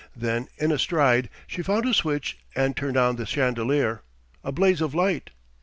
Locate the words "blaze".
4.51-4.81